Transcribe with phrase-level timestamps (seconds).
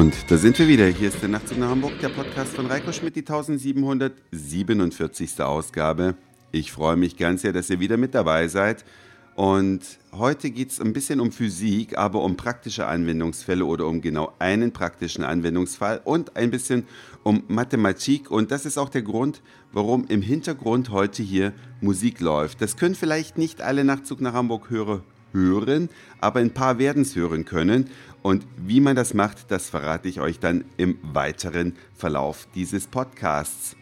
[0.00, 0.86] Und da sind wir wieder.
[0.86, 5.42] Hier ist der Nachtzug nach Hamburg, der Podcast von Reiko Schmidt, die 1747.
[5.42, 6.14] Ausgabe.
[6.52, 8.86] Ich freue mich ganz sehr, dass ihr wieder mit dabei seid.
[9.34, 14.32] Und heute geht es ein bisschen um Physik, aber um praktische Anwendungsfälle oder um genau
[14.38, 16.86] einen praktischen Anwendungsfall und ein bisschen
[17.22, 18.30] um Mathematik.
[18.30, 22.62] Und das ist auch der Grund, warum im Hintergrund heute hier Musik läuft.
[22.62, 25.02] Das können vielleicht nicht alle Nachtzug nach Hamburg-Hörer
[25.32, 25.88] hören,
[26.20, 27.90] aber ein paar werden es hören können.
[28.22, 33.76] Und wie man das macht, das verrate ich euch dann im weiteren Verlauf dieses Podcasts.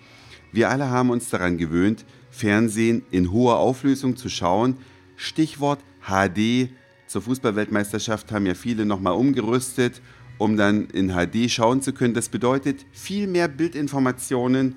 [0.53, 4.77] Wir alle haben uns daran gewöhnt, Fernsehen in hoher Auflösung zu schauen.
[5.17, 6.71] Stichwort HD.
[7.07, 10.01] Zur Fußballweltmeisterschaft haben ja viele nochmal umgerüstet,
[10.39, 12.15] um dann in HD schauen zu können.
[12.15, 14.77] Das bedeutet viel mehr Bildinformationen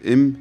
[0.00, 0.38] im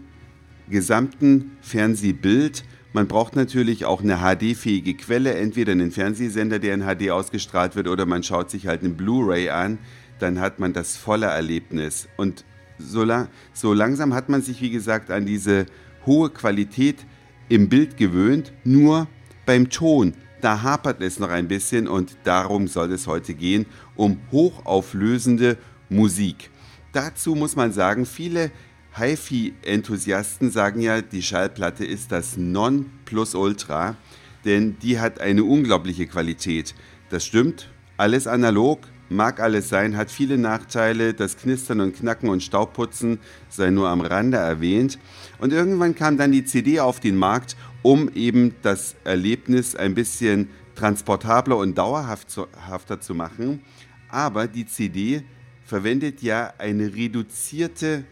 [0.70, 2.64] gesamten Fernsehbild.
[2.95, 7.89] Man braucht natürlich auch eine HD-fähige Quelle, entweder einen Fernsehsender, der in HD ausgestrahlt wird,
[7.89, 9.80] oder man schaut sich halt eine Blu-ray an.
[10.20, 12.08] Dann hat man das volle Erlebnis.
[12.16, 12.45] Und
[12.78, 15.66] so, lang, so langsam hat man sich, wie gesagt, an diese
[16.05, 17.05] hohe Qualität
[17.50, 18.53] im Bild gewöhnt.
[18.64, 19.09] Nur
[19.45, 23.66] beim Ton, da hapert es noch ein bisschen und darum soll es heute gehen,
[23.98, 25.58] um hochauflösende
[25.89, 26.50] Musik.
[26.94, 28.52] Dazu muss man sagen, viele
[28.98, 33.98] HiFi-Enthusiasten sagen ja, die Schallplatte ist das Non-Plus-Ultra,
[34.46, 36.74] denn die hat eine unglaubliche Qualität.
[37.10, 38.80] Das stimmt, alles analog,
[39.10, 44.00] mag alles sein, hat viele Nachteile, das Knistern und Knacken und Staubputzen sei nur am
[44.00, 44.98] Rande erwähnt.
[45.40, 50.48] Und irgendwann kam dann die CD auf den Markt, um eben das Erlebnis ein bisschen
[50.76, 53.62] transportabler und dauerhafter zu machen.
[54.08, 55.23] Aber die CD
[55.66, 58.06] verwendet ja eine reduzierte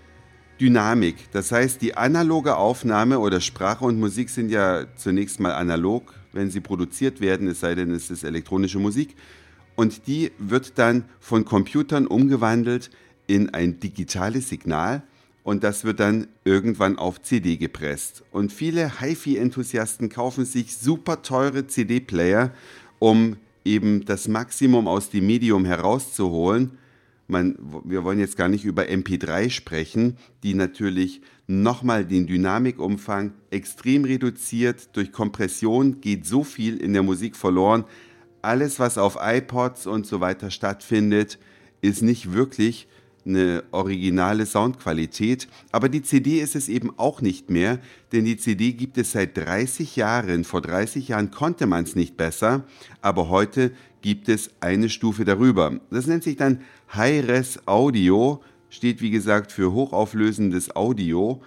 [0.63, 1.29] Dynamik.
[1.33, 6.49] Das heißt, die analoge Aufnahme oder Sprache und Musik sind ja zunächst mal analog, wenn
[6.49, 9.13] sie produziert werden, es sei denn, es ist elektronische Musik.
[9.75, 12.91] Und die wird dann von Computern umgewandelt
[13.27, 15.03] in ein digitales Signal
[15.43, 18.23] und das wird dann irgendwann auf CD gepresst.
[18.31, 22.51] Und viele HiFi-Enthusiasten kaufen sich super teure CD-Player,
[22.99, 23.35] um
[23.65, 26.77] eben das Maximum aus dem Medium herauszuholen
[27.27, 34.05] man, wir wollen jetzt gar nicht über MP3 sprechen, die natürlich nochmal den Dynamikumfang extrem
[34.05, 34.95] reduziert.
[34.95, 37.85] Durch Kompression geht so viel in der Musik verloren.
[38.41, 41.39] Alles, was auf iPods und so weiter stattfindet,
[41.81, 42.87] ist nicht wirklich
[43.25, 45.47] eine originale Soundqualität.
[45.71, 47.79] Aber die CD ist es eben auch nicht mehr,
[48.11, 50.43] denn die CD gibt es seit 30 Jahren.
[50.43, 52.65] Vor 30 Jahren konnte man es nicht besser,
[53.01, 53.71] aber heute
[54.03, 55.79] gibt es eine Stufe darüber.
[55.89, 56.59] Das nennt sich dann
[56.89, 61.41] Hi-Res Audio, steht wie gesagt für hochauflösendes Audio.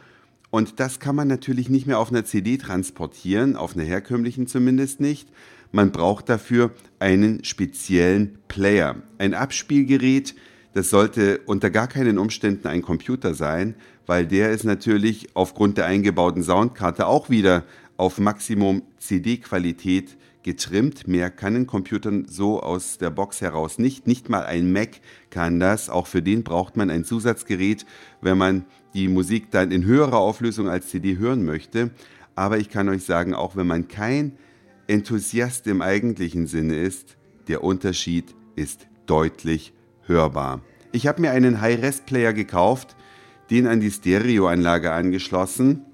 [0.50, 5.00] Und das kann man natürlich nicht mehr auf einer CD transportieren, auf einer herkömmlichen zumindest
[5.00, 5.28] nicht.
[5.70, 10.34] Man braucht dafür einen speziellen Player, ein Abspielgerät,
[10.72, 13.74] das sollte unter gar keinen Umständen ein Computer sein,
[14.06, 17.64] weil der ist natürlich aufgrund der eingebauten Soundkarte auch wieder
[17.96, 20.16] auf Maximum CD-Qualität
[20.46, 21.08] getrimmt.
[21.08, 24.06] Mehr kann ein Computer so aus der Box heraus nicht.
[24.06, 25.90] Nicht mal ein Mac kann das.
[25.90, 27.84] Auch für den braucht man ein Zusatzgerät,
[28.22, 28.64] wenn man
[28.94, 31.90] die Musik dann in höherer Auflösung als CD hören möchte.
[32.36, 34.38] Aber ich kann euch sagen, auch wenn man kein
[34.86, 37.16] Enthusiast im eigentlichen Sinne ist,
[37.48, 39.74] der Unterschied ist deutlich
[40.06, 40.62] hörbar.
[40.92, 42.94] Ich habe mir einen High-Res-Player gekauft,
[43.50, 45.84] den an die Stereoanlage angeschlossen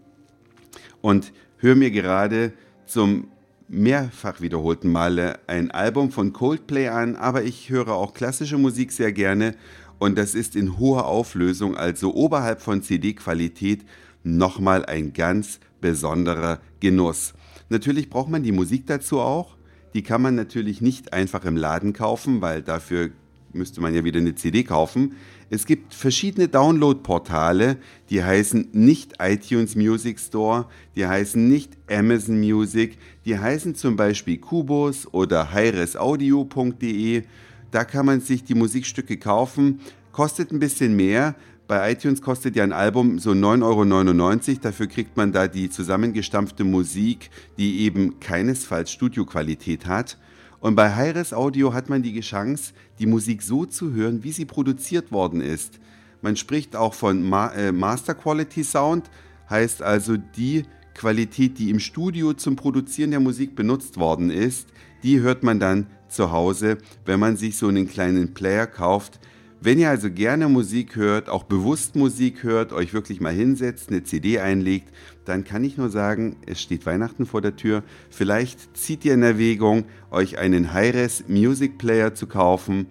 [1.01, 2.53] und höre mir gerade
[2.85, 3.29] zum
[3.73, 9.13] mehrfach wiederholten Male ein Album von Coldplay an, aber ich höre auch klassische Musik sehr
[9.13, 9.55] gerne
[9.99, 13.85] und das ist in hoher Auflösung, also oberhalb von CD-Qualität,
[14.25, 17.33] nochmal ein ganz besonderer Genuss.
[17.71, 19.57] Natürlich braucht man die Musik dazu auch.
[19.95, 23.11] Die kann man natürlich nicht einfach im Laden kaufen, weil dafür
[23.55, 25.15] müsste man ja wieder eine CD kaufen.
[25.51, 27.77] Es gibt verschiedene Download-Portale,
[28.11, 30.67] die heißen nicht iTunes Music Store,
[30.97, 37.23] die heißen nicht Amazon Music, die heißen zum Beispiel Kubus oder hiresaudio.de.
[37.71, 39.81] Da kann man sich die Musikstücke kaufen,
[40.13, 41.35] kostet ein bisschen mehr.
[41.69, 44.59] Bei iTunes kostet ja ein Album so 9,99 Euro.
[44.61, 50.19] Dafür kriegt man da die zusammengestampfte Musik, die eben keinesfalls Studioqualität hat.
[50.63, 54.45] Und bei Hi-Res Audio hat man die Chance, die Musik so zu hören, wie sie
[54.45, 55.81] produziert worden ist.
[56.21, 59.11] Man spricht auch von Ma äh, Master Quality Sound,
[59.51, 60.63] heißt also die
[60.95, 64.69] Qualität, die im Studio zum Produzieren der Musik benutzt worden ist,
[65.03, 69.19] die hört man dann zu Hause, wenn man sich so einen kleinen Player kauft,
[69.65, 74.03] wenn ihr also gerne Musik hört, auch bewusst Musik hört, euch wirklich mal hinsetzt, eine
[74.03, 74.89] CD einlegt,
[75.25, 77.85] dann kann ich nur sagen, es steht Weihnachten vor der Tür.
[78.11, 82.87] Vielleicht zieht ihr in Erwägung, euch einen Hi-Res Music Player zu kaufen.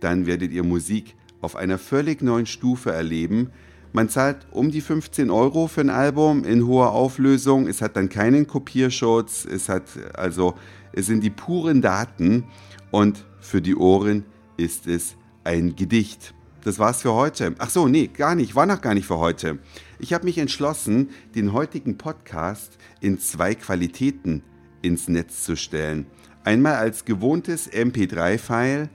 [0.00, 3.50] Dann werdet ihr Musik auf einer völlig neuen Stufe erleben.
[3.92, 7.68] Man zahlt um die 15 Euro für ein Album in hoher Auflösung.
[7.68, 9.44] Es hat dann keinen Kopierschutz.
[9.44, 9.84] Es hat
[10.14, 10.54] also,
[10.92, 12.44] es sind die puren Daten
[12.90, 14.24] und für die Ohren
[14.56, 16.34] ist es ein Gedicht.
[16.64, 17.54] Das war's für heute.
[17.58, 19.58] Ach so, nee, gar nicht, war noch gar nicht für heute.
[19.98, 24.42] Ich habe mich entschlossen, den heutigen Podcast in zwei Qualitäten
[24.82, 26.06] ins Netz zu stellen.
[26.42, 28.88] Einmal als gewohntes MP3-File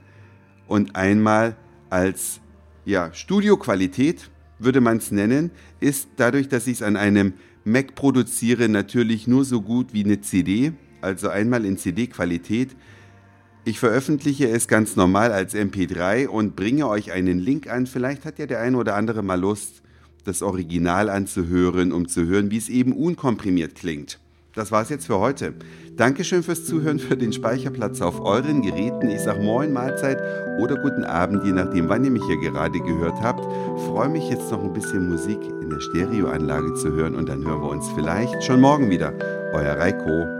[0.66, 1.56] und einmal
[1.88, 2.40] als
[2.84, 5.50] ja, Studioqualität, würde man es nennen,
[5.80, 10.20] ist dadurch, dass ich es an einem Mac produziere, natürlich nur so gut wie eine
[10.20, 12.76] CD, also einmal in CD-Qualität.
[13.64, 17.86] Ich veröffentliche es ganz normal als MP3 und bringe euch einen Link an.
[17.86, 19.82] Vielleicht hat ja der eine oder andere mal Lust,
[20.24, 24.18] das Original anzuhören, um zu hören, wie es eben unkomprimiert klingt.
[24.54, 25.54] Das war's jetzt für heute.
[25.96, 29.08] Dankeschön fürs Zuhören, für den Speicherplatz auf euren Geräten.
[29.10, 30.18] Ich sage Moin, Mahlzeit
[30.58, 33.44] oder guten Abend, je nachdem, wann ihr mich hier gerade gehört habt.
[33.86, 37.60] Freue mich jetzt noch ein bisschen Musik in der Stereoanlage zu hören und dann hören
[37.60, 39.12] wir uns vielleicht schon morgen wieder.
[39.52, 40.39] Euer Reiko.